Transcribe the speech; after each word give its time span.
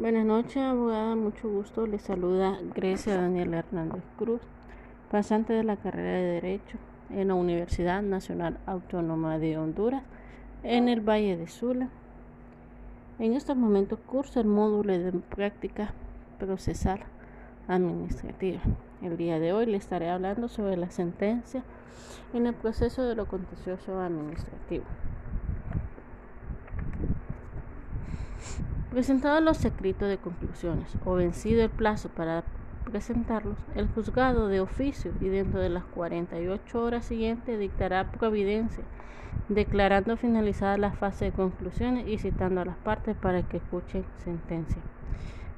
Buenas 0.00 0.24
noches, 0.24 0.56
abogada. 0.56 1.14
Mucho 1.14 1.46
gusto. 1.50 1.86
Le 1.86 1.98
saluda 1.98 2.58
Grecia 2.74 3.16
Daniel 3.16 3.52
Hernández 3.52 4.02
Cruz, 4.16 4.40
pasante 5.10 5.52
de 5.52 5.62
la 5.62 5.76
carrera 5.76 6.12
de 6.12 6.40
Derecho 6.40 6.78
en 7.10 7.28
la 7.28 7.34
Universidad 7.34 8.00
Nacional 8.00 8.56
Autónoma 8.64 9.38
de 9.38 9.58
Honduras, 9.58 10.02
en 10.62 10.88
el 10.88 11.02
Valle 11.02 11.36
de 11.36 11.48
Sula. 11.48 11.90
En 13.18 13.34
estos 13.34 13.58
momentos 13.58 13.98
curso 14.06 14.40
el 14.40 14.46
módulo 14.46 14.90
de 14.90 15.12
práctica 15.12 15.92
procesal 16.38 17.00
administrativa. 17.68 18.62
El 19.02 19.18
día 19.18 19.38
de 19.38 19.52
hoy 19.52 19.66
le 19.66 19.76
estaré 19.76 20.08
hablando 20.08 20.48
sobre 20.48 20.78
la 20.78 20.90
sentencia 20.90 21.62
en 22.32 22.46
el 22.46 22.54
proceso 22.54 23.02
de 23.02 23.16
lo 23.16 23.26
contencioso 23.26 24.00
administrativo. 24.00 24.84
Presentados 28.90 29.40
los 29.40 29.64
escritos 29.64 30.08
de 30.08 30.18
conclusiones 30.18 30.92
o 31.04 31.14
vencido 31.14 31.62
el 31.62 31.70
plazo 31.70 32.08
para 32.08 32.42
presentarlos, 32.90 33.56
el 33.76 33.86
juzgado 33.86 34.48
de 34.48 34.58
oficio 34.58 35.12
y 35.20 35.28
dentro 35.28 35.60
de 35.60 35.68
las 35.68 35.84
48 35.84 36.82
horas 36.82 37.04
siguientes 37.04 37.56
dictará 37.60 38.10
providencia, 38.10 38.82
declarando 39.48 40.16
finalizada 40.16 40.76
la 40.76 40.90
fase 40.90 41.26
de 41.26 41.30
conclusiones 41.30 42.08
y 42.08 42.18
citando 42.18 42.62
a 42.62 42.64
las 42.64 42.76
partes 42.78 43.14
para 43.14 43.44
que 43.44 43.58
escuchen 43.58 44.04
sentencia. 44.24 44.82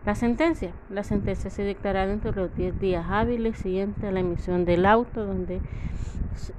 La 0.05 0.15
sentencia. 0.15 0.73
La 0.91 1.03
sentencia 1.03 1.49
se 1.49 1.65
dictará 1.65 2.07
dentro 2.07 2.33
de 2.33 2.41
los 2.43 2.55
10 2.55 2.81
días 2.81 3.07
hábiles 3.09 3.57
siguientes 3.57 4.05
a 4.05 4.13
la 4.13 4.21
emisión 4.21 4.67
del 4.67 4.85
auto 4.85 5.25
donde, 5.25 5.63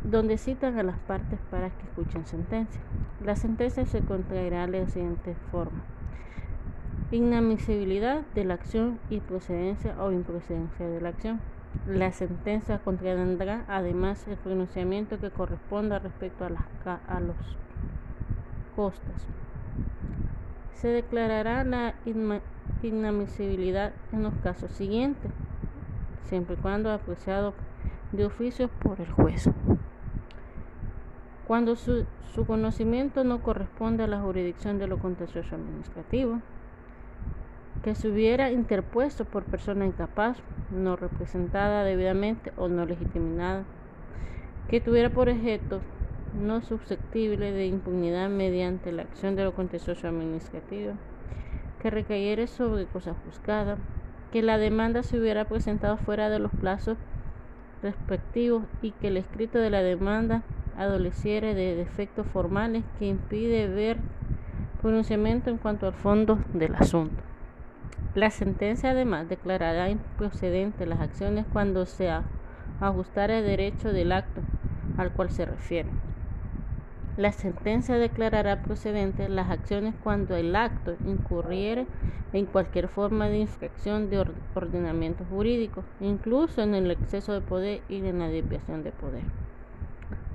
donde 0.04 0.40
citan 0.40 0.80
a 0.80 0.84
las 0.84 0.98
partes 0.98 1.38
para 1.52 1.70
que 1.70 1.84
escuchen 1.84 2.26
sentencia. 2.26 2.82
La 3.24 3.36
sentencia 3.36 3.86
se 3.86 4.02
contraerá 4.02 4.66
de 4.66 4.80
la 4.80 4.88
siguiente 4.88 5.36
forma 5.52 5.84
inadmisibilidad 7.14 8.22
de 8.34 8.44
la 8.44 8.56
acción 8.56 9.00
y 9.12 9.20
procedencia 9.20 9.96
o 10.02 10.12
improcedencia 10.12 10.88
de 10.88 11.00
la 11.00 11.10
acción. 11.10 11.40
La 11.88 12.12
sentencia 12.12 12.80
contendrá 12.80 13.66
además 13.68 14.28
el 14.28 14.38
pronunciamiento 14.38 15.20
que 15.20 15.30
corresponda 15.30 16.00
respecto 16.00 16.46
a, 16.46 16.50
las, 16.50 16.64
a 17.08 17.20
los 17.20 17.36
costas. 18.76 19.28
Se 20.74 20.88
declarará 20.88 21.64
la 21.64 21.94
inadmisibilidad 22.82 23.94
en 24.12 24.24
los 24.24 24.34
casos 24.44 24.72
siguientes, 24.72 25.32
siempre 26.24 26.56
y 26.56 26.58
cuando 26.58 26.92
apreciado 26.92 27.54
de 28.12 28.26
oficio 28.26 28.70
por 28.82 29.00
el 29.00 29.12
juez. 29.12 29.50
Cuando 31.48 31.76
su, 31.76 32.06
su 32.34 32.46
conocimiento 32.46 33.24
no 33.24 33.44
corresponde 33.44 34.04
a 34.04 34.08
la 34.08 34.20
jurisdicción 34.20 34.80
de 34.80 34.88
lo 34.88 34.98
contencioso 34.98 35.56
administrativo, 35.56 36.40
que 37.84 37.96
se 37.96 38.08
hubiera 38.08 38.50
interpuesto 38.50 39.26
por 39.26 39.44
persona 39.44 39.86
incapaz, 39.86 40.38
no 40.72 40.96
representada 40.96 41.84
debidamente 41.84 42.54
o 42.56 42.70
no 42.70 42.86
legitimada, 42.86 43.66
que 44.70 44.80
tuviera 44.80 45.10
por 45.10 45.28
objeto 45.28 45.82
no 46.40 46.62
susceptible 46.62 47.52
de 47.52 47.68
impunidad 47.68 48.30
mediante 48.30 48.92
la 48.92 49.04
acción 49.04 49.36
de 49.36 49.44
lo 49.44 49.54
contencioso 49.54 50.08
administrativo, 50.08 50.94
que 51.82 51.90
recayera 51.90 52.48
sobre 52.48 52.86
cosa 52.86 53.16
juzgada, 53.26 53.78
que 54.32 54.42
la 54.42 54.58
demanda 54.58 55.04
se 55.04 55.20
hubiera 55.20 55.46
presentado 55.46 55.98
fuera 55.98 56.30
de 56.30 56.40
los 56.40 56.52
plazos 56.52 56.98
respectivos 57.82 58.64
y 58.82 58.92
que 58.92 59.10
el 59.10 59.18
escrito 59.18 59.60
de 59.60 59.70
la 59.70 59.84
demanda 59.84 60.42
adoleciera 60.78 61.54
de 61.54 61.76
defectos 61.76 62.26
formales 62.28 62.84
que 62.98 63.08
impide 63.08 63.68
ver 63.68 63.98
pronunciamiento 64.82 65.50
en 65.50 65.58
cuanto 65.58 65.86
al 65.86 65.94
fondo 65.94 66.40
del 66.54 66.74
asunto. 66.76 67.33
La 68.16 68.30
sentencia 68.30 68.92
además 68.92 69.28
declarará 69.28 69.90
improcedente 69.90 70.86
las 70.86 71.00
acciones 71.00 71.46
cuando 71.52 71.88
se 71.88 72.12
ajustara 72.80 73.40
el 73.40 73.46
derecho 73.46 73.92
del 73.92 74.12
acto 74.12 74.42
al 74.98 75.12
cual 75.12 75.32
se 75.32 75.46
refiere. 75.46 75.90
La 77.18 77.32
sentencia 77.32 77.96
declarará 77.96 78.62
procedente 78.62 79.30
las 79.30 79.50
acciones 79.50 79.96
cuando 80.04 80.36
el 80.36 80.56
acto 80.56 80.96
incurriere 81.08 81.88
en 82.34 82.46
cualquier 82.46 82.88
forma 82.88 83.30
de 83.30 83.40
infracción 83.40 84.10
de 84.10 84.26
ordenamiento 84.56 85.24
jurídico, 85.32 85.84
incluso 86.00 86.62
en 86.62 86.76
el 86.76 86.90
exceso 86.92 87.34
de 87.34 87.42
poder 87.42 87.82
y 87.90 87.98
en 87.98 88.20
la 88.20 88.28
desviación 88.28 88.84
de 88.84 88.92
poder. 88.92 89.24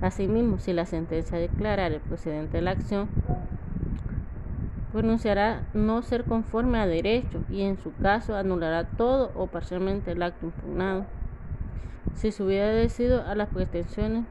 Asimismo, 0.01 0.57
si 0.57 0.71
la 0.71 0.85
sentencia 0.85 1.37
declarara 1.37 1.99
procedente 1.99 2.61
la 2.61 2.71
acción, 2.71 3.09
pronunciará 4.91 5.63
no 5.73 6.01
ser 6.01 6.25
conforme 6.25 6.79
a 6.79 6.87
derecho 6.87 7.43
y 7.49 7.61
en 7.61 7.77
su 7.77 7.93
caso 7.93 8.35
anulará 8.35 8.85
todo 8.85 9.31
o 9.35 9.47
parcialmente 9.47 10.11
el 10.11 10.23
acto 10.23 10.47
impugnado. 10.47 11.05
Si 12.15 12.31
se 12.31 12.43
hubiera 12.43 12.69
decidido 12.69 13.23
a 13.25 13.35
las 13.35 13.49
pretensiones, 13.49 14.25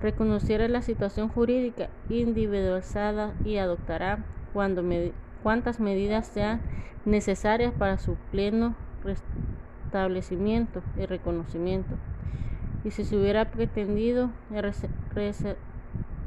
reconociera 0.00 0.68
la 0.68 0.82
situación 0.82 1.28
jurídica 1.28 1.88
individualizada 2.08 3.32
y 3.44 3.56
adoptará 3.56 4.24
cuando 4.52 4.82
cuantas 5.42 5.80
medidas 5.80 6.26
sean 6.26 6.60
necesarias 7.04 7.72
para 7.72 7.98
su 7.98 8.16
pleno 8.30 8.74
restablecimiento 9.04 10.82
y 10.98 11.06
reconocimiento. 11.06 11.94
Y 12.84 12.90
si 12.90 13.04
se 13.04 13.16
hubiera 13.16 13.46
pretendido 13.50 14.30
el 14.52 14.72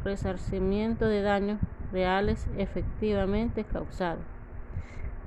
resarcimiento 0.03 1.07
de 1.07 1.21
daños, 1.21 1.59
reales 1.91 2.47
efectivamente 2.57 3.63
causados. 3.63 4.23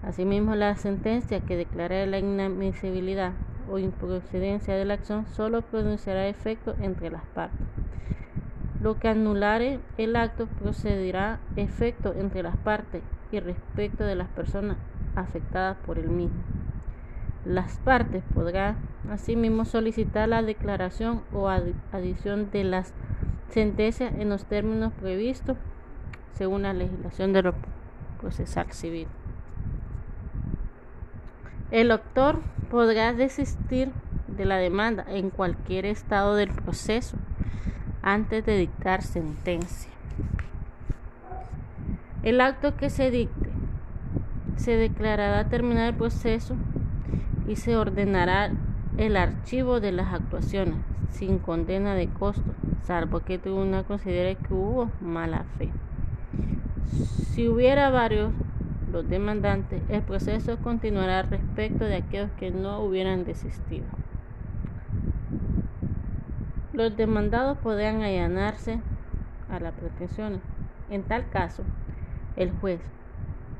Asimismo, 0.02 0.54
la 0.56 0.74
sentencia 0.76 1.40
que 1.40 1.56
declara 1.56 2.04
la 2.06 2.18
inadmisibilidad 2.18 3.32
o 3.70 3.78
improcedencia 3.78 4.74
de 4.74 4.84
la 4.84 4.94
acción 4.94 5.26
solo 5.26 5.62
pronunciará 5.62 6.26
efecto 6.26 6.74
entre 6.80 7.10
las 7.10 7.24
partes. 7.26 7.60
Lo 8.80 8.98
que 8.98 9.08
anulare 9.08 9.78
el 9.96 10.16
acto 10.16 10.46
procederá 10.46 11.38
efecto 11.54 12.14
entre 12.18 12.42
las 12.42 12.56
partes 12.56 13.02
y 13.30 13.38
respecto 13.38 14.04
de 14.04 14.16
las 14.16 14.28
personas 14.28 14.76
afectadas 15.14 15.76
por 15.86 15.98
el 15.98 16.08
mismo. 16.08 16.42
Las 17.44 17.78
partes 17.78 18.24
podrán 18.34 18.76
asimismo 19.10 19.64
solicitar 19.64 20.28
la 20.28 20.42
declaración 20.42 21.22
o 21.32 21.48
adición 21.48 22.50
de 22.50 22.64
las 22.64 22.92
sentencias 23.50 24.12
en 24.14 24.28
los 24.28 24.46
términos 24.46 24.92
previstos 24.94 25.56
según 26.34 26.62
la 26.62 26.72
legislación 26.72 27.32
de 27.32 27.42
lo 27.42 27.54
procesal 28.20 28.70
civil. 28.72 29.08
El 31.70 31.90
autor 31.90 32.40
podrá 32.70 33.12
desistir 33.12 33.90
de 34.28 34.44
la 34.44 34.56
demanda 34.56 35.04
en 35.08 35.30
cualquier 35.30 35.86
estado 35.86 36.36
del 36.36 36.50
proceso 36.50 37.16
antes 38.02 38.44
de 38.44 38.56
dictar 38.56 39.02
sentencia. 39.02 39.90
El 42.22 42.40
acto 42.40 42.76
que 42.76 42.90
se 42.90 43.10
dicte 43.10 43.50
se 44.56 44.76
declarará 44.76 45.48
terminar 45.48 45.88
el 45.88 45.94
proceso 45.94 46.54
y 47.48 47.56
se 47.56 47.76
ordenará 47.76 48.52
el 48.96 49.16
archivo 49.16 49.80
de 49.80 49.92
las 49.92 50.12
actuaciones 50.12 50.76
sin 51.10 51.38
condena 51.38 51.94
de 51.94 52.08
costo, 52.08 52.54
salvo 52.82 53.20
que 53.20 53.38
tribunal 53.38 53.84
considere 53.84 54.36
que 54.36 54.54
hubo 54.54 54.90
mala 55.00 55.44
fe. 55.58 55.70
Si 56.90 57.48
hubiera 57.48 57.90
varios 57.90 58.32
los 58.92 59.08
demandantes, 59.08 59.82
el 59.88 60.02
proceso 60.02 60.58
continuará 60.58 61.22
respecto 61.22 61.84
de 61.84 61.96
aquellos 61.96 62.30
que 62.32 62.50
no 62.50 62.80
hubieran 62.80 63.24
desistido. 63.24 63.86
Los 66.72 66.96
demandados 66.96 67.58
podrán 67.58 68.02
allanarse 68.02 68.80
a 69.50 69.60
las 69.60 69.74
pretensiones. 69.74 70.40
En 70.90 71.02
tal 71.02 71.28
caso, 71.30 71.62
el 72.36 72.50
juez, 72.50 72.80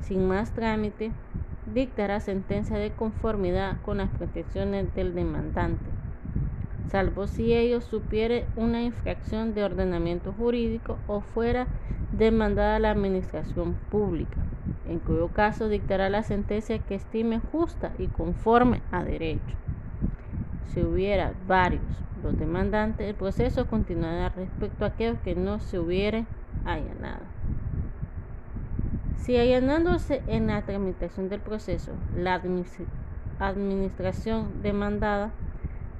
sin 0.01 0.27
más 0.27 0.51
trámite, 0.51 1.11
dictará 1.73 2.19
sentencia 2.19 2.77
de 2.77 2.91
conformidad 2.91 3.77
con 3.83 3.97
las 3.97 4.09
pretensiones 4.09 4.93
del 4.93 5.15
demandante, 5.15 5.85
salvo 6.89 7.27
si 7.27 7.53
ello 7.53 7.81
supiere 7.81 8.45
una 8.55 8.81
infracción 8.81 9.53
de 9.53 9.63
ordenamiento 9.63 10.33
jurídico 10.33 10.97
o 11.07 11.21
fuera 11.21 11.67
demandada 12.11 12.75
a 12.75 12.79
la 12.79 12.91
administración 12.91 13.73
pública, 13.89 14.37
en 14.87 14.99
cuyo 14.99 15.29
caso 15.29 15.69
dictará 15.69 16.09
la 16.09 16.23
sentencia 16.23 16.79
que 16.79 16.95
estime 16.95 17.39
justa 17.39 17.91
y 17.97 18.07
conforme 18.07 18.81
a 18.91 19.03
derecho. 19.03 19.57
Si 20.67 20.81
hubiera 20.81 21.33
varios 21.47 21.83
los 22.23 22.37
demandantes, 22.37 23.07
el 23.07 23.15
proceso 23.15 23.67
continuará 23.67 24.29
respecto 24.29 24.85
a 24.85 24.89
aquellos 24.89 25.19
que 25.19 25.35
no 25.35 25.59
se 25.59 25.77
hubiere 25.77 26.25
allanado. 26.65 27.23
Si 29.17 29.37
allanándose 29.37 30.21
en 30.27 30.47
la 30.47 30.61
tramitación 30.63 31.29
del 31.29 31.39
proceso 31.41 31.91
la 32.15 32.41
administración 33.39 34.61
demandada 34.61 35.31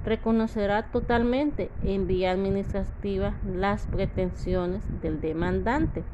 reconocerá 0.04 0.84
totalmente 0.90 1.70
en 1.82 2.06
vía 2.06 2.30
administrativa 2.30 3.34
las 3.44 3.86
pretensiones 3.86 4.82
del 5.00 5.20
demandante, 5.20 6.04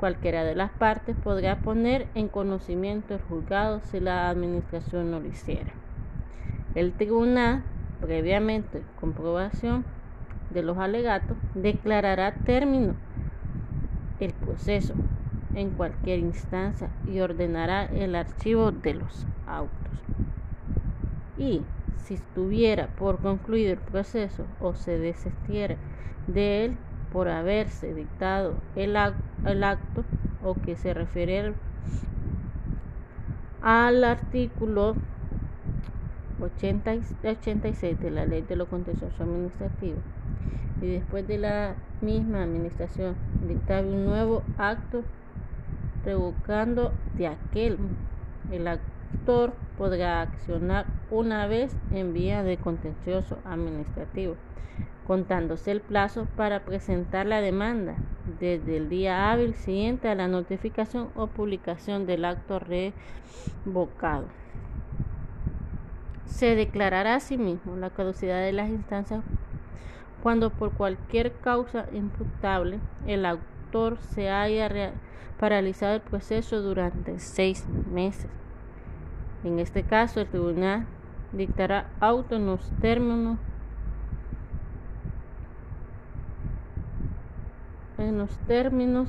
Cualquiera 0.00 0.44
de 0.44 0.54
las 0.54 0.70
partes 0.70 1.14
podrá 1.14 1.58
poner 1.58 2.06
en 2.14 2.28
conocimiento 2.28 3.12
el 3.12 3.20
juzgado 3.20 3.82
si 3.84 4.00
la 4.00 4.30
administración 4.30 5.10
no 5.10 5.20
lo 5.20 5.26
hiciera. 5.26 5.72
El 6.74 6.94
tribunal, 6.94 7.62
previamente 8.00 8.82
comprobación 8.98 9.84
de 10.48 10.62
los 10.62 10.78
alegatos, 10.78 11.36
declarará 11.52 12.32
término 12.32 12.94
el 14.20 14.32
proceso 14.32 14.94
en 15.54 15.68
cualquier 15.68 16.20
instancia 16.20 16.88
y 17.06 17.20
ordenará 17.20 17.84
el 17.84 18.14
archivo 18.14 18.72
de 18.72 18.94
los 18.94 19.26
autos. 19.46 19.92
Y 21.36 21.60
si 22.04 22.14
estuviera 22.14 22.88
por 22.88 23.18
concluido 23.18 23.72
el 23.72 23.78
proceso 23.78 24.46
o 24.60 24.74
se 24.74 24.98
desistiera 24.98 25.76
de 26.26 26.64
él 26.64 26.76
por 27.12 27.28
haberse 27.28 27.94
dictado 27.94 28.54
el, 28.76 28.96
acto 28.96 30.04
o 30.42 30.54
que 30.54 30.76
se 30.76 30.94
refiere 30.94 31.54
al 33.62 34.04
artículo 34.04 34.94
86 36.40 38.00
de 38.00 38.10
la 38.10 38.24
ley 38.26 38.42
de 38.42 38.56
lo 38.56 38.66
contencioso 38.66 39.22
administrativo. 39.22 39.98
Y 40.80 40.86
después 40.86 41.26
de 41.28 41.38
la 41.38 41.74
misma 42.00 42.42
administración 42.42 43.14
dictar 43.46 43.84
un 43.84 44.06
nuevo 44.06 44.42
acto 44.56 45.02
revocando 46.04 46.92
de 47.14 47.26
aquel 47.26 47.76
el 48.50 48.66
actor 49.12 49.52
podrá 49.76 50.22
accionar 50.22 50.86
una 51.10 51.46
vez 51.46 51.74
en 51.90 52.12
vía 52.12 52.42
de 52.42 52.56
contencioso 52.56 53.38
administrativo 53.44 54.36
contándose 55.10 55.72
el 55.72 55.80
plazo 55.80 56.28
para 56.36 56.64
presentar 56.64 57.26
la 57.26 57.40
demanda 57.40 57.96
desde 58.38 58.76
el 58.76 58.88
día 58.88 59.32
hábil 59.32 59.54
siguiente 59.54 60.08
a 60.08 60.14
la 60.14 60.28
notificación 60.28 61.08
o 61.16 61.26
publicación 61.26 62.06
del 62.06 62.24
acto 62.24 62.60
revocado. 62.60 64.26
Se 66.26 66.54
declarará 66.54 67.16
asimismo 67.16 67.74
la 67.74 67.90
caducidad 67.90 68.40
de 68.40 68.52
las 68.52 68.68
instancias 68.68 69.24
cuando 70.22 70.50
por 70.50 70.74
cualquier 70.74 71.32
causa 71.32 71.86
imputable 71.92 72.78
el 73.04 73.26
autor 73.26 73.98
se 73.98 74.30
haya 74.30 74.92
paralizado 75.40 75.94
el 75.96 76.02
proceso 76.02 76.62
durante 76.62 77.18
seis 77.18 77.66
meses. 77.92 78.30
En 79.42 79.58
este 79.58 79.82
caso, 79.84 80.20
el 80.20 80.26
tribunal 80.26 80.86
dictará 81.32 81.88
auto 82.00 82.36
en 82.36 82.46
los 82.46 82.60
términos 82.80 83.38
en 87.96 88.18
los 88.18 88.30
términos 88.46 89.08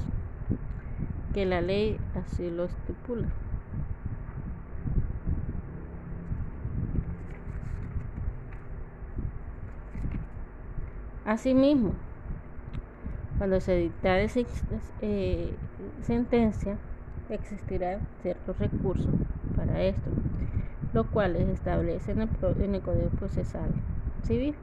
que 1.33 1.45
la 1.45 1.61
ley 1.61 1.97
así 2.15 2.49
lo 2.49 2.65
estipula. 2.65 3.27
Asimismo, 11.25 11.93
cuando 13.37 13.61
se 13.61 13.75
dictare 13.77 14.27
eh, 15.01 15.55
sentencia, 16.01 16.77
existirá 17.29 17.99
ciertos 18.21 18.59
recursos 18.59 19.13
para 19.61 19.83
esto, 19.83 20.09
establecen 21.51 22.21
en 22.21 22.29
el, 22.29 22.61
en 22.63 22.75
el 22.75 22.81
Código 22.81 23.09
Procesal 23.09 23.69
Civil 24.23 24.55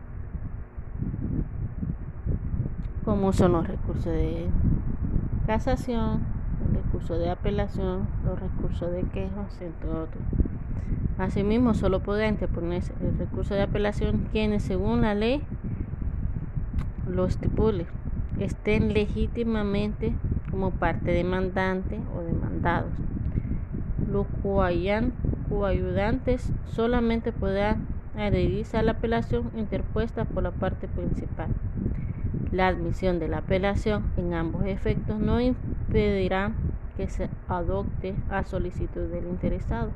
como 3.04 3.32
son 3.32 3.52
los 3.52 3.66
recursos 3.66 4.04
de 4.04 4.48
casación, 5.46 6.20
los 6.60 6.84
recursos 6.84 7.18
de 7.18 7.30
apelación, 7.30 8.06
los 8.24 8.38
recursos 8.38 8.92
de 8.92 9.02
quejas, 9.04 9.58
entre 9.62 9.88
otros. 9.88 10.22
Asimismo, 11.16 11.72
solo 11.74 12.00
podrá 12.00 12.28
interponerse 12.28 12.92
el 13.00 13.16
recurso 13.16 13.54
de 13.54 13.62
apelación 13.62 14.28
quienes, 14.30 14.62
según 14.64 15.00
la 15.00 15.14
ley, 15.14 15.42
lo 17.08 17.24
estipule, 17.24 17.86
estén 18.40 18.92
legítimamente 18.92 20.12
como 20.50 20.72
parte 20.72 21.10
demandante 21.10 21.98
o 22.14 22.20
demandados. 22.20 22.92
Los 24.10 24.26
coayudantes 25.50 26.52
solamente 26.66 27.32
podrán 27.32 27.86
adherirse 28.16 28.76
a 28.78 28.82
la 28.82 28.92
apelación 28.92 29.50
interpuesta 29.56 30.24
por 30.24 30.42
la 30.42 30.50
parte 30.50 30.88
principal. 30.88 31.48
La 32.50 32.68
admisión 32.68 33.18
de 33.18 33.28
la 33.28 33.38
apelación 33.38 34.04
en 34.16 34.32
ambos 34.34 34.64
efectos 34.64 35.18
no 35.20 35.40
impedirá 35.40 36.52
que 36.96 37.08
se 37.08 37.28
adopte 37.48 38.14
a 38.30 38.44
solicitud 38.44 39.08
del 39.08 39.26
interesado 39.26 39.90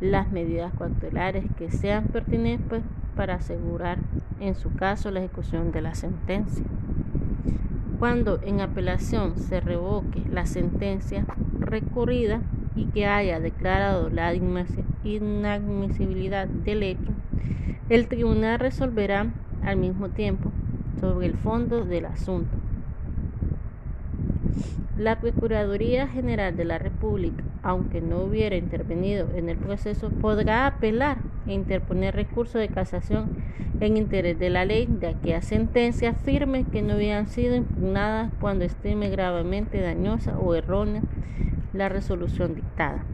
las 0.00 0.30
medidas 0.30 0.72
cautelares 0.78 1.44
que 1.56 1.70
sean 1.70 2.08
pertinentes 2.08 2.82
para 3.14 3.34
asegurar 3.34 3.98
en 4.40 4.54
su 4.54 4.74
caso 4.74 5.10
la 5.10 5.20
ejecución 5.20 5.72
de 5.72 5.82
la 5.82 5.94
sentencia. 5.94 6.64
Cuando 7.98 8.40
en 8.42 8.60
apelación 8.60 9.36
se 9.36 9.60
revoque 9.60 10.22
la 10.30 10.46
sentencia 10.46 11.26
recurrida 11.58 12.40
y 12.76 12.84
que 12.86 13.06
haya 13.06 13.40
declarado 13.40 14.10
la 14.10 14.34
inadmisibilidad 14.34 16.46
del 16.46 16.82
hecho, 16.82 17.12
el 17.88 18.06
tribunal 18.06 18.58
resolverá 18.58 19.32
al 19.62 19.76
mismo 19.76 20.10
tiempo 20.10 20.52
sobre 21.00 21.26
el 21.26 21.34
fondo 21.34 21.84
del 21.84 22.06
asunto. 22.06 22.56
La 24.96 25.18
Procuraduría 25.18 26.06
General 26.08 26.56
de 26.56 26.64
la 26.66 26.78
República, 26.78 27.42
aunque 27.62 28.02
no 28.02 28.18
hubiera 28.18 28.56
intervenido 28.56 29.28
en 29.34 29.48
el 29.48 29.56
proceso, 29.56 30.10
podrá 30.10 30.66
apelar 30.66 31.18
e 31.46 31.54
interponer 31.54 32.14
recurso 32.14 32.58
de 32.58 32.68
casación 32.68 33.30
en 33.80 33.96
interés 33.96 34.38
de 34.38 34.50
la 34.50 34.66
ley 34.66 34.86
de 34.86 35.08
aquella 35.08 35.40
sentencia 35.40 36.12
firme 36.12 36.66
que 36.70 36.82
no 36.82 36.96
hubieran 36.96 37.28
sido 37.28 37.56
impugnadas 37.56 38.30
cuando 38.40 38.64
estime 38.64 39.08
gravemente 39.08 39.80
dañosa 39.80 40.38
o 40.38 40.54
errónea 40.54 41.02
la 41.72 41.88
resolución 41.88 42.54
dictada 42.54 43.04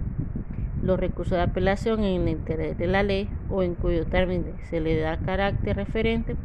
los 0.83 1.01
recursos 1.01 1.37
de 1.37 1.43
apelación 1.43 2.05
en 2.05 2.23
el 2.23 2.29
interés 2.29 2.79
de 2.79 2.87
la 2.87 3.03
ley 3.03 3.29
o 3.51 3.63
en 3.63 3.75
cuyo 3.75 4.07
término 4.07 4.45
se 4.71 4.81
le 4.81 4.99
da 4.99 5.19
carácter 5.19 5.77
referente 5.77 6.37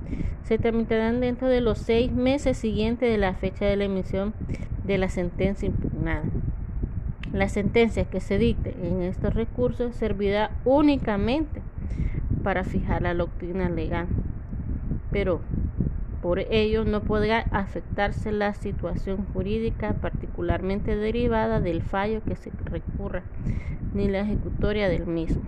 se 0.43 0.57
tramitarán 0.57 1.21
dentro 1.21 1.47
de 1.47 1.61
los 1.61 1.77
seis 1.77 2.11
meses 2.11 2.57
siguientes 2.57 3.09
de 3.09 3.17
la 3.17 3.33
fecha 3.35 3.65
de 3.65 3.77
la 3.77 3.85
emisión 3.85 4.33
de 4.83 4.97
la 4.97 5.07
sentencia 5.07 5.67
impugnada. 5.67 6.23
La 7.31 7.47
sentencia 7.47 8.05
que 8.05 8.19
se 8.19 8.37
dicte 8.37 8.75
en 8.81 9.03
estos 9.03 9.33
recursos 9.33 9.95
servirá 9.95 10.51
únicamente 10.65 11.61
para 12.43 12.63
fijar 12.63 13.03
la 13.03 13.13
doctrina 13.13 13.69
legal, 13.69 14.07
pero 15.11 15.39
por 16.21 16.39
ello 16.39 16.85
no 16.85 17.01
podrá 17.01 17.39
afectarse 17.51 18.31
la 18.31 18.53
situación 18.53 19.25
jurídica 19.33 19.93
particularmente 19.93 20.95
derivada 20.95 21.59
del 21.59 21.81
fallo 21.81 22.21
que 22.23 22.35
se 22.35 22.51
recurra, 22.65 23.23
ni 23.93 24.07
la 24.07 24.19
ejecutoria 24.19 24.87
del 24.87 25.07
mismo. 25.07 25.41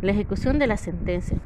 La 0.00 0.12
ejecución 0.12 0.58
de 0.58 0.66
la 0.66 0.76
sentencia. 0.76 1.38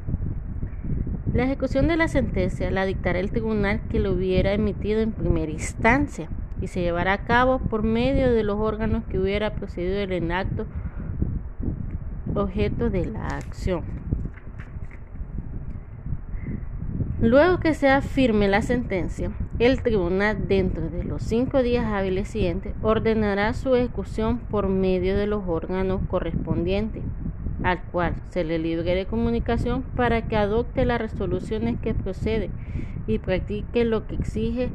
La 1.33 1.43
ejecución 1.43 1.87
de 1.87 1.97
la 1.97 2.07
sentencia 2.07 2.71
la 2.71 2.85
dictará 2.85 3.19
el 3.19 3.31
tribunal 3.31 3.81
que 3.89 3.99
lo 3.99 4.11
hubiera 4.11 4.53
emitido 4.53 5.01
en 5.01 5.11
primera 5.11 5.51
instancia 5.51 6.29
y 6.61 6.67
se 6.67 6.81
llevará 6.81 7.13
a 7.13 7.25
cabo 7.25 7.59
por 7.59 7.83
medio 7.83 8.31
de 8.31 8.43
los 8.43 8.57
órganos 8.57 9.03
que 9.05 9.19
hubiera 9.19 9.53
procedido 9.53 9.99
el 9.99 10.31
acto 10.31 10.65
objeto 12.33 12.89
de 12.89 13.05
la 13.05 13.27
acción. 13.27 14.06
Luego 17.19 17.59
que 17.59 17.73
sea 17.73 18.01
firme 18.01 18.47
la 18.47 18.61
sentencia, 18.61 19.31
el 19.57 19.81
tribunal 19.81 20.47
dentro 20.47 20.87
de 20.87 21.03
los 21.03 21.23
cinco 21.23 21.63
días 21.63 21.87
hábiles 21.87 22.27
siguientes 22.27 22.75
ordenará 22.83 23.55
su 23.55 23.73
ejecución 23.73 24.37
por 24.37 24.67
medio 24.69 25.17
de 25.17 25.25
los 25.25 25.41
órganos 25.47 26.01
correspondientes, 26.09 27.01
al 27.63 27.81
cual 27.85 28.13
se 28.29 28.43
le 28.43 28.59
libre 28.59 28.93
de 28.93 29.07
comunicación 29.07 29.81
para 29.95 30.27
que 30.27 30.37
adopte 30.37 30.85
las 30.85 31.01
resoluciones 31.01 31.79
que 31.79 31.95
procede 31.95 32.51
y 33.07 33.17
practique 33.17 33.83
lo 33.83 34.05
que 34.05 34.13
exige 34.13 34.69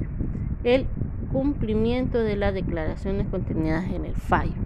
el 0.65 0.87
cumplimiento 1.31 2.25
de 2.25 2.35
las 2.35 2.55
declaraciones 2.55 3.29
contenidas 3.29 3.85
en 3.85 4.05
el 4.05 4.17
fallo. 4.17 4.61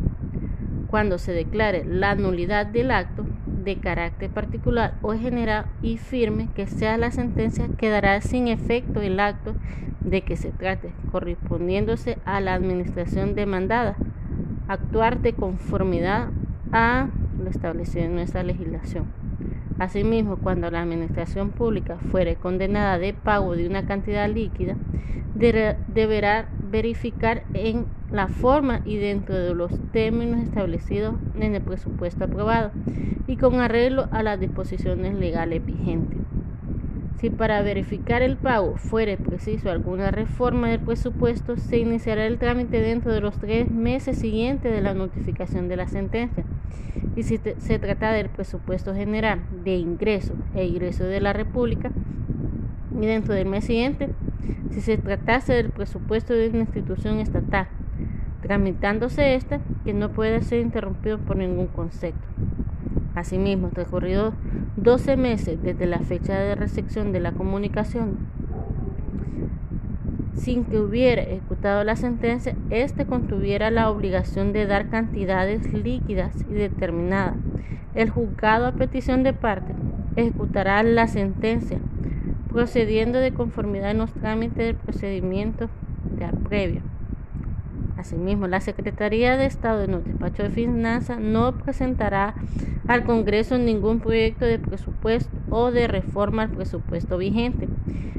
Cuando 0.87 1.19
se 1.19 1.33
declare 1.33 1.85
la 1.85 2.15
nulidad 2.15 2.65
del 2.65 2.91
acto, 2.91 3.27
de 3.67 3.77
carácter 3.77 4.31
particular 4.31 4.95
o 5.03 5.13
general 5.13 5.67
y 5.83 5.99
firme 5.99 6.49
que 6.55 6.67
sea 6.67 6.97
la 6.97 7.11
sentencia, 7.11 7.69
quedará 7.77 8.23
sin 8.23 8.49
efecto 8.49 9.03
el 9.03 9.21
acto 9.21 9.55
de 10.01 10.23
que 10.23 10.37
se 10.37 10.53
trate, 10.53 10.93
correspondiéndose 11.13 12.17
a 12.25 12.41
la 12.41 12.55
administración 12.55 13.35
demandada, 13.35 13.97
actuar 14.69 15.21
de 15.21 15.35
conformidad 15.35 16.29
a 16.73 17.09
lo 17.43 17.51
establecido 17.51 18.05
en 18.05 18.15
nuestra 18.15 18.45
legislación. 18.45 19.07
Asimismo, 19.79 20.37
cuando 20.37 20.71
la 20.71 20.81
administración 20.81 21.51
pública 21.51 21.99
fuere 22.11 22.37
condenada 22.37 22.99
de 22.99 23.13
pago 23.13 23.57
de 23.57 23.67
una 23.67 23.85
cantidad 23.85 24.29
líquida, 24.29 24.77
deberá 25.35 26.49
verificar 26.71 27.43
en 27.53 27.85
la 28.11 28.29
forma 28.29 28.83
y 28.85 28.97
dentro 28.97 29.35
de 29.35 29.55
los 29.55 29.73
términos 29.93 30.43
establecidos 30.43 31.15
en 31.39 31.55
el 31.55 31.63
presupuesto 31.63 32.25
aprobado 32.25 32.71
y 33.27 33.37
con 33.37 33.61
arreglo 33.61 34.09
a 34.13 34.23
las 34.23 34.39
disposiciones 34.39 35.15
legales 35.15 35.65
vigentes. 35.65 36.19
Si 37.19 37.31
para 37.31 37.63
verificar 37.63 38.21
el 38.21 38.37
pago 38.37 38.77
fuere 38.77 39.17
preciso 39.17 39.71
alguna 39.71 40.11
reforma 40.11 40.69
del 40.69 40.81
presupuesto, 40.81 41.57
se 41.57 41.79
iniciará 41.79 42.27
el 42.27 42.39
trámite 42.39 42.81
dentro 42.81 43.13
de 43.13 43.23
los 43.23 43.39
tres 43.39 43.71
meses 43.71 44.19
siguientes 44.19 44.71
de 44.71 44.83
la 44.83 44.93
notificación 44.93 45.69
de 45.69 45.77
la 45.77 45.89
sentencia. 45.89 46.45
Y 47.17 47.23
si 47.23 47.39
se 47.39 47.79
trata 47.79 48.13
del 48.13 48.29
presupuesto 48.29 48.95
general 48.95 49.41
de 49.65 49.77
ingreso 49.77 50.35
e 50.55 50.67
ingreso 50.67 51.05
de 51.05 51.21
la 51.21 51.33
República, 51.33 51.91
y 53.01 53.07
dentro 53.07 53.35
del 53.35 53.47
mes 53.47 53.65
siguiente, 53.65 54.11
si 54.71 54.83
se 54.83 54.99
tratase 54.99 55.55
del 55.55 55.71
presupuesto 55.71 56.35
de 56.35 56.51
una 56.51 56.61
institución 56.61 57.19
estatal, 57.19 57.69
tramitándose 58.43 59.35
este 59.35 59.61
que 59.85 59.95
no 59.95 60.11
puede 60.11 60.43
ser 60.43 60.61
interrumpido 60.61 61.19
por 61.19 61.37
ningún 61.37 61.67
concepto. 61.67 62.27
Asimismo, 63.15 63.71
transcurridos 63.71 64.35
12 64.77 65.17
meses 65.17 65.63
desde 65.63 65.87
la 65.87 66.01
fecha 66.01 66.39
de 66.39 66.55
recepción 66.55 67.13
de 67.13 67.21
la 67.21 67.33
comunicación, 67.33 68.19
sin 70.35 70.65
que 70.65 70.79
hubiera 70.79 71.23
ejecutado 71.23 71.83
la 71.83 71.97
sentencia, 71.97 72.55
éste 72.71 73.07
contuviera 73.07 73.71
la 73.71 73.91
obligación 73.91 74.53
de 74.53 74.67
dar 74.67 74.91
cantidades 74.91 75.73
líquidas 75.73 76.45
y 76.49 76.55
determinadas. 76.55 77.37
El 77.95 78.11
juzgado 78.11 78.67
a 78.67 78.73
petición 78.73 79.23
de 79.23 79.33
parte 79.33 79.73
ejecutará 80.15 80.83
la 80.83 81.09
sentencia, 81.09 81.79
procediendo 82.53 83.19
de 83.19 83.33
conformidad 83.33 83.91
en 83.91 83.99
los 83.99 84.13
trámites 84.13 84.59
del 84.59 84.77
procedimiento 84.77 85.69
de 86.19 86.27
aprevio. 86.27 86.96
Asimismo, 87.97 88.47
la 88.47 88.61
Secretaría 88.61 89.39
de 89.39 89.47
Estado 89.47 89.85
en 89.85 89.95
el 89.95 90.05
despacho 90.05 90.43
de 90.43 90.51
finanzas 90.51 91.19
no 91.19 91.53
presentará 91.53 92.35
al 92.87 93.05
Congreso 93.05 93.57
ningún 93.57 94.01
proyecto 94.01 94.45
de 94.45 94.59
presupuesto 94.59 95.35
o 95.49 95.71
de 95.71 95.89
reforma 95.89 96.43
al 96.43 96.51
presupuesto 96.51 97.17
vigente, 97.17 97.69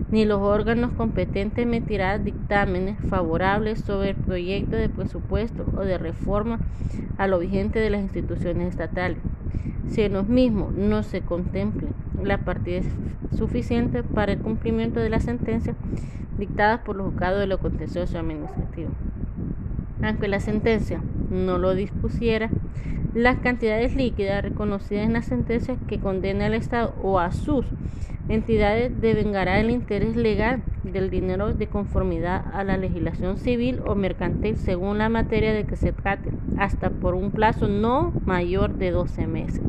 ni 0.10 0.26
los 0.26 0.42
órganos 0.42 0.94
competentes 0.94 1.64
emitirán 1.64 2.24
dictámenes 2.24 2.98
favorables 3.08 3.80
sobre 3.80 4.12
el 4.12 4.16
proyecto 4.16 4.76
de 4.76 4.90
presupuesto 4.90 5.66
o 5.78 5.82
de 5.82 6.00
reforma 6.00 6.60
a 7.20 7.28
lo 7.28 7.38
vigente 7.38 7.80
de 7.80 7.92
las 7.92 8.02
instituciones 8.02 8.70
estatales, 8.70 9.20
si 9.90 10.02
en 10.02 10.14
los 10.14 10.28
mismos 10.28 10.74
no 10.74 11.04
se 11.04 11.22
contemple 11.22 11.90
la 12.24 12.40
partida 12.40 12.82
suficiente 13.38 14.02
para 14.02 14.34
el 14.34 14.40
cumplimiento 14.40 15.00
de 15.00 15.10
las 15.10 15.24
sentencias 15.24 15.76
dictadas 16.40 16.80
por 16.80 16.96
los 16.96 17.12
juzgados 17.12 17.40
de 17.40 17.48
lo 17.48 17.60
contencioso 17.60 18.18
administrativo 18.18 18.90
aunque 20.02 20.28
la 20.28 20.40
sentencia 20.40 21.02
no 21.30 21.58
lo 21.58 21.76
dispusiera, 21.76 22.50
las 23.14 23.38
cantidades 23.38 23.96
líquidas 23.96 24.44
reconocidas 24.44 25.06
en 25.06 25.14
la 25.14 25.22
sentencia 25.22 25.76
que 25.88 26.00
condena 26.00 26.46
al 26.46 26.54
Estado 26.54 26.94
o 27.02 27.20
a 27.20 27.32
sus 27.32 27.66
entidades 28.30 29.00
devengará 29.00 29.60
el 29.60 29.70
interés 29.70 30.16
legal 30.16 30.62
del 30.84 31.10
dinero 31.10 31.54
de 31.54 31.68
conformidad 31.68 32.44
a 32.54 32.64
la 32.64 32.78
legislación 32.78 33.38
civil 33.38 33.80
o 33.86 33.96
mercantil 33.96 34.58
según 34.58 34.98
la 34.98 35.10
materia 35.10 35.54
de 35.54 35.66
que 35.66 35.76
se 35.76 35.94
trate, 35.94 36.32
hasta 36.58 36.90
por 36.90 37.16
un 37.16 37.32
plazo 37.32 37.68
no 37.68 38.12
mayor 38.26 38.76
de 38.76 38.92
12 38.92 39.28
meses. 39.28 39.62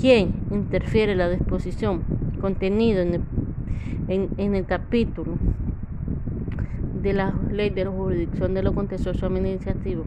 Quien 0.00 0.34
interfiere 0.50 1.14
la 1.14 1.30
disposición 1.30 2.02
contenido 2.40 3.00
en 3.00 3.22
en 4.08 4.54
el 4.54 4.66
capítulo 4.66 5.38
de 7.04 7.12
la 7.12 7.34
ley 7.52 7.70
de 7.70 7.84
la 7.84 7.90
jurisdicción 7.92 8.54
de 8.54 8.62
lo 8.62 8.74
contencioso 8.74 9.26
administrativo 9.26 10.04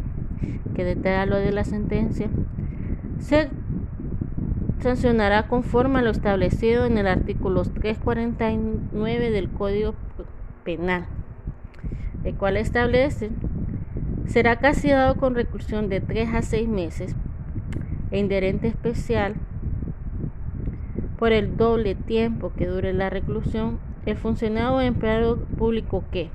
que 0.76 0.84
detalla 0.84 1.26
lo 1.26 1.38
de 1.38 1.52
la 1.52 1.64
sentencia, 1.64 2.28
se 3.20 3.50
sancionará 4.80 5.48
conforme 5.48 6.00
a 6.00 6.02
lo 6.02 6.10
establecido 6.10 6.86
en 6.86 6.98
el 6.98 7.08
artículo 7.08 7.64
349 7.64 9.32
del 9.32 9.50
Código 9.50 9.94
Penal, 10.64 11.06
el 12.24 12.36
cual 12.36 12.58
establece 12.58 13.30
será 14.26 14.58
castigado 14.58 15.16
con 15.16 15.36
reclusión 15.36 15.90
de 15.90 16.02
3 16.02 16.34
a 16.34 16.42
6 16.42 16.68
meses 16.68 17.16
e 18.12 18.20
inherente 18.20 18.68
especial 18.68 19.36
por 21.18 21.32
el 21.32 21.58
doble 21.58 21.96
tiempo 21.96 22.52
que 22.56 22.68
dure 22.68 22.94
la 22.94 23.10
reclusión 23.10 23.80
el 24.06 24.18
funcionario 24.18 24.76
o 24.76 24.82
empleado 24.82 25.38
público 25.58 26.04
que 26.12 26.30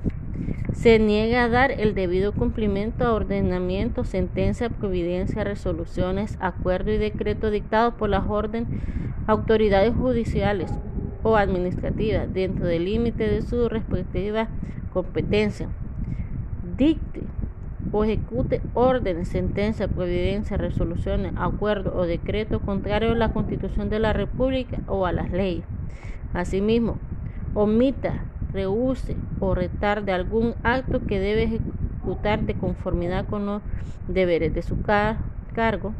se 0.73 0.99
niega 0.99 1.43
a 1.43 1.49
dar 1.49 1.71
el 1.71 1.93
debido 1.93 2.33
cumplimiento 2.33 3.05
a 3.05 3.13
ordenamiento, 3.13 4.03
sentencia, 4.03 4.69
providencia, 4.69 5.43
resoluciones, 5.43 6.37
acuerdo 6.39 6.91
y 6.91 6.97
decreto 6.97 7.51
dictados 7.51 7.93
por 7.93 8.09
las 8.09 8.27
orden 8.27 8.67
autoridades 9.27 9.93
judiciales 9.95 10.71
o 11.23 11.37
administrativas 11.37 12.33
dentro 12.33 12.65
del 12.65 12.85
límite 12.85 13.29
de 13.29 13.41
su 13.41 13.69
respectiva 13.69 14.49
competencia. 14.91 15.69
Dicte 16.77 17.21
o 17.91 18.03
ejecute 18.03 18.61
órdenes, 18.73 19.27
sentencia, 19.27 19.87
providencia, 19.87 20.57
resoluciones, 20.57 21.33
acuerdo 21.37 21.95
o 21.95 22.05
decreto 22.05 22.59
contrario 22.59 23.11
a 23.11 23.15
la 23.15 23.31
Constitución 23.31 23.89
de 23.89 23.99
la 23.99 24.13
República 24.13 24.79
o 24.87 25.05
a 25.05 25.11
las 25.11 25.31
leyes. 25.31 25.63
Asimismo, 26.33 26.97
omita 27.53 28.23
rehúse 28.53 29.15
o 29.39 29.55
retarde 29.55 30.11
algún 30.11 30.55
acto 30.63 31.01
que 31.05 31.19
debe 31.19 31.43
ejecutar 31.43 32.41
de 32.41 32.53
conformidad 32.53 33.25
con 33.25 33.45
los 33.45 33.61
deberes 34.07 34.53
de 34.53 34.61
su 34.61 34.77
cargo, 34.81 35.93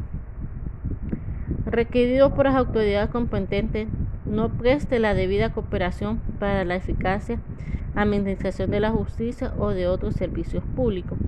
requerido 1.66 2.34
por 2.34 2.46
las 2.46 2.54
autoridades 2.54 3.10
competentes, 3.10 3.88
no 4.24 4.48
preste 4.48 4.98
la 4.98 5.14
debida 5.14 5.52
cooperación 5.52 6.20
para 6.38 6.64
la 6.64 6.76
eficacia 6.76 7.38
administración 7.94 8.70
de 8.70 8.80
la 8.80 8.90
justicia 8.90 9.52
o 9.58 9.70
de 9.70 9.86
otros 9.86 10.14
servicios 10.14 10.64
públicos. 10.74 11.18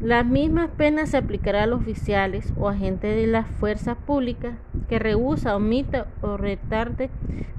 Las 0.00 0.24
mismas 0.24 0.70
penas 0.70 1.10
se 1.10 1.16
aplicarán 1.16 1.64
a 1.64 1.66
los 1.66 1.80
oficiales 1.80 2.52
o 2.56 2.68
agentes 2.68 3.16
de 3.16 3.26
las 3.26 3.46
fuerzas 3.46 3.96
públicas 3.96 4.54
que 4.88 4.98
rehúsa, 4.98 5.56
omita 5.56 6.06
o 6.22 6.36
retarde 6.36 7.10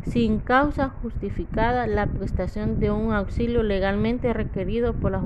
sin 0.04 0.40
causa 0.40 0.90
justificada 0.90 1.88
la 1.88 2.08
prestación 2.08 2.80
de 2.80 2.92
un 2.92 3.14
auxilio 3.14 3.64
legalmente 3.64 4.34
requerido 4.34 4.94
por 4.94 5.12
las 5.12 5.24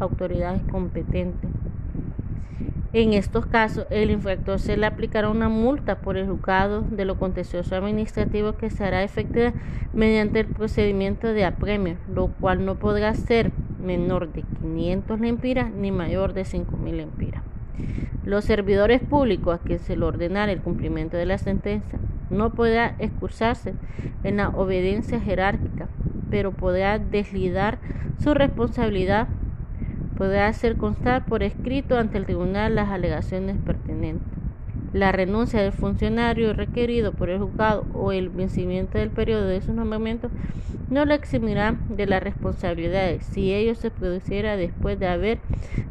autoridades 0.00 0.62
competentes. 0.70 1.50
En 2.94 3.14
estos 3.14 3.46
casos, 3.46 3.86
el 3.88 4.10
infractor 4.10 4.58
se 4.58 4.76
le 4.76 4.84
aplicará 4.84 5.30
una 5.30 5.48
multa 5.48 5.96
por 6.00 6.18
el 6.18 6.26
juzgado 6.26 6.82
de 6.82 7.06
lo 7.06 7.18
contencioso 7.18 7.74
administrativo 7.74 8.56
que 8.56 8.68
será 8.68 9.02
efectiva 9.02 9.54
mediante 9.94 10.40
el 10.40 10.46
procedimiento 10.46 11.28
de 11.32 11.46
apremio, 11.46 11.96
lo 12.14 12.28
cual 12.28 12.66
no 12.66 12.74
podrá 12.74 13.14
ser 13.14 13.50
menor 13.82 14.30
de 14.32 14.42
500 14.60 15.20
lempiras 15.20 15.70
ni 15.70 15.90
mayor 15.90 16.34
de 16.34 16.42
5.000 16.42 16.92
lempiras. 16.92 17.51
Los 18.24 18.44
servidores 18.44 19.00
públicos 19.00 19.54
a 19.54 19.62
quienes 19.62 19.82
se 19.82 19.96
le 19.96 20.04
ordenara 20.04 20.52
el 20.52 20.60
cumplimiento 20.60 21.16
de 21.16 21.26
la 21.26 21.38
sentencia 21.38 21.98
no 22.30 22.50
podrá 22.50 22.94
excursarse 22.98 23.74
en 24.24 24.36
la 24.38 24.48
obediencia 24.50 25.20
jerárquica, 25.20 25.88
pero 26.30 26.52
podrá 26.52 26.98
deslidar 26.98 27.78
su 28.18 28.34
responsabilidad, 28.34 29.28
podrá 30.16 30.46
hacer 30.46 30.76
constar 30.76 31.26
por 31.26 31.42
escrito 31.42 31.98
ante 31.98 32.18
el 32.18 32.26
tribunal 32.26 32.74
las 32.74 32.90
alegaciones 32.90 33.56
pertinentes. 33.66 34.41
La 34.92 35.10
renuncia 35.10 35.62
del 35.62 35.72
funcionario 35.72 36.52
requerido 36.52 37.12
por 37.12 37.30
el 37.30 37.40
juzgado 37.40 37.86
o 37.94 38.12
el 38.12 38.28
vencimiento 38.28 38.98
del 38.98 39.10
periodo 39.10 39.46
de 39.46 39.62
su 39.62 39.72
nombramiento 39.72 40.28
no 40.90 41.06
lo 41.06 41.14
eximirá 41.14 41.76
de 41.88 42.06
las 42.06 42.22
responsabilidades 42.22 43.24
si 43.24 43.54
ello 43.54 43.74
se 43.74 43.90
produciera 43.90 44.58
después 44.58 44.98
de 44.98 45.06
haber 45.06 45.38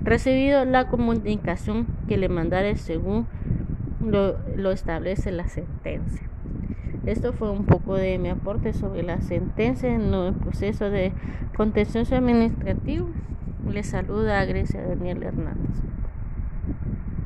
recibido 0.03 0.63
la 0.65 0.87
comunicación 0.87 1.87
que 2.07 2.17
le 2.17 2.29
mandare 2.29 2.75
según 2.75 3.25
lo, 4.05 4.71
establece 4.71 5.31
la 5.31 5.47
sentencia. 5.47 6.27
Esto 7.05 7.33
fue 7.33 7.49
un 7.49 7.65
poco 7.65 7.95
de 7.95 8.19
mi 8.19 8.29
aporte 8.29 8.73
sobre 8.73 9.01
la 9.01 9.21
sentencia 9.21 9.91
en 9.91 10.13
el 10.13 10.33
proceso 10.35 10.91
de 10.91 11.11
contencioso 11.57 12.15
administrativo. 12.15 13.09
Le 13.67 13.81
saluda 13.81 14.39
a 14.39 14.45
Grecia 14.45 14.83
Daniel 14.83 15.23
Hernández. 15.23 15.81